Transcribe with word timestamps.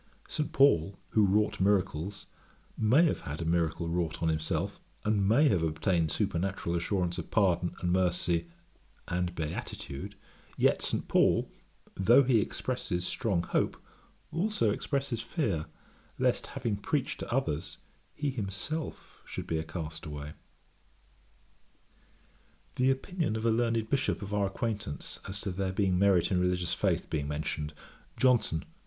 St. 0.27 0.51
Paul, 0.51 0.97
who 1.09 1.23
wrought 1.27 1.59
miracles, 1.59 2.25
may 2.75 3.05
have 3.05 3.21
had 3.21 3.39
a 3.39 3.45
miracle 3.45 3.87
wrought 3.87 4.23
on 4.23 4.29
himself, 4.29 4.79
and 5.05 5.29
may 5.29 5.47
have 5.47 5.61
obtained 5.61 6.09
supernatural 6.09 6.75
assurance 6.75 7.19
of 7.19 7.29
pardon, 7.29 7.75
and 7.79 7.91
mercy, 7.91 8.47
and 9.07 9.35
beatitude; 9.35 10.15
yet 10.57 10.81
St. 10.81 11.07
Paul, 11.07 11.51
though 11.95 12.23
he 12.23 12.41
expresses 12.41 13.05
strong 13.05 13.43
hope, 13.43 13.77
also 14.31 14.71
expresses 14.71 15.21
fear, 15.21 15.67
lest 16.17 16.47
having 16.47 16.77
preached 16.77 17.19
to 17.19 17.31
others, 17.31 17.77
he 18.15 18.31
himself 18.31 19.21
should 19.23 19.45
be 19.45 19.59
a 19.59 19.63
cast 19.63 20.07
away.' 20.07 20.33
The 22.75 22.89
opinion 22.89 23.35
of 23.35 23.45
a 23.45 23.51
learned 23.51 23.87
Bishop 23.91 24.23
of 24.23 24.33
our 24.33 24.47
acquaintance, 24.47 25.19
as 25.29 25.39
to 25.41 25.51
there 25.51 25.71
being 25.71 25.99
merit 25.99 26.31
in 26.31 26.39
religious 26.39 26.73
faith, 26.73 27.07
being 27.07 27.27
mentioned; 27.27 27.75
JOHNSON. 28.17 28.63